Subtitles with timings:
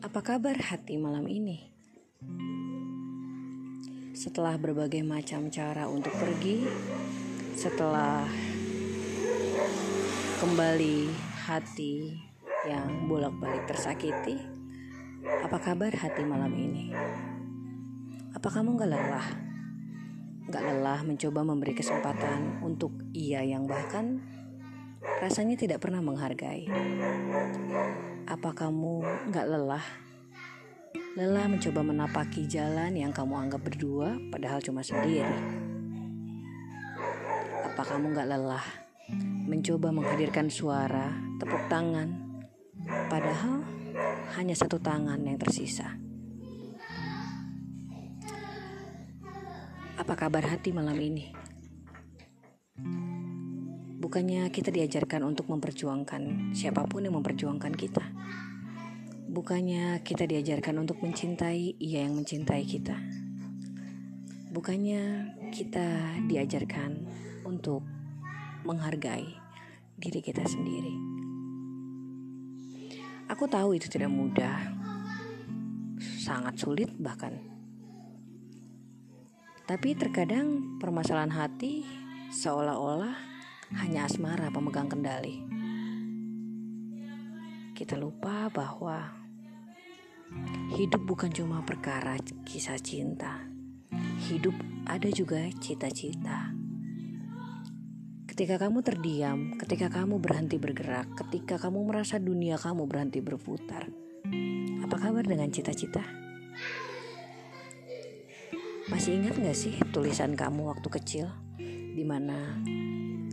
[0.00, 1.60] Apa kabar hati malam ini?
[4.16, 6.64] Setelah berbagai macam cara untuk pergi,
[7.52, 8.24] setelah
[10.40, 11.04] kembali
[11.44, 12.16] hati
[12.64, 14.40] yang bolak-balik tersakiti,
[15.44, 16.96] apa kabar hati malam ini?
[18.32, 19.28] Apa kamu gak lelah?
[20.48, 24.16] Gak lelah mencoba memberi kesempatan untuk ia yang bahkan
[25.20, 26.64] rasanya tidak pernah menghargai.
[28.26, 29.00] Apa kamu
[29.32, 29.84] gak lelah?
[31.16, 35.24] Lelah mencoba menapaki jalan yang kamu anggap berdua, padahal cuma sendiri.
[37.70, 38.66] Apa kamu gak lelah
[39.48, 42.08] mencoba menghadirkan suara, tepuk tangan,
[43.08, 43.64] padahal
[44.36, 45.96] hanya satu tangan yang tersisa?
[50.00, 51.49] Apa kabar hati malam ini?
[54.10, 58.02] Bukannya kita diajarkan untuk memperjuangkan siapa pun yang memperjuangkan kita.
[59.30, 62.98] Bukannya kita diajarkan untuk mencintai ia yang mencintai kita.
[64.50, 67.06] Bukannya kita diajarkan
[67.46, 67.86] untuk
[68.66, 69.30] menghargai
[69.94, 70.90] diri kita sendiri.
[73.30, 74.74] Aku tahu itu tidak mudah,
[76.18, 77.38] sangat sulit bahkan.
[79.70, 81.86] Tapi terkadang permasalahan hati
[82.34, 83.29] seolah-olah
[83.78, 85.46] hanya asmara pemegang kendali.
[87.70, 89.14] Kita lupa bahwa
[90.74, 93.46] hidup bukan cuma perkara kisah cinta.
[94.26, 94.54] Hidup
[94.86, 96.50] ada juga cita-cita.
[98.26, 103.90] Ketika kamu terdiam, ketika kamu berhenti bergerak, ketika kamu merasa dunia kamu berhenti berputar,
[104.80, 106.02] apa kabar dengan cita-cita?
[108.90, 111.26] Masih ingat gak sih tulisan kamu waktu kecil?
[111.94, 112.58] Di mana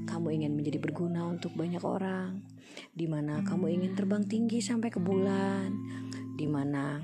[0.07, 2.39] kamu ingin menjadi berguna untuk banyak orang,
[2.95, 5.75] di mana kamu ingin terbang tinggi sampai ke bulan,
[6.39, 7.03] di mana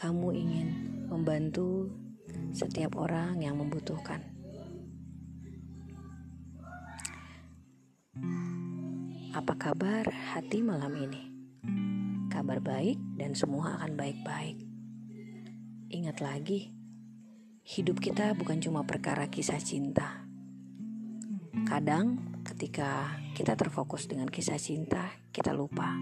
[0.00, 0.68] kamu ingin
[1.12, 1.92] membantu
[2.56, 4.24] setiap orang yang membutuhkan.
[9.36, 11.22] Apa kabar hati malam ini?
[12.32, 14.58] Kabar baik dan semua akan baik-baik.
[15.92, 16.72] Ingat lagi,
[17.62, 20.29] hidup kita bukan cuma perkara kisah cinta
[21.50, 25.98] Kadang ketika kita terfokus dengan kisah cinta, kita lupa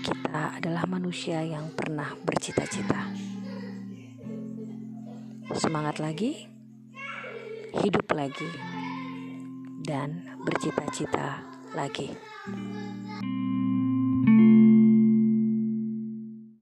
[0.00, 3.12] kita adalah manusia yang pernah bercita-cita.
[5.56, 6.48] Semangat lagi,
[7.84, 8.48] hidup lagi,
[9.84, 11.44] dan bercita-cita
[11.76, 12.12] lagi.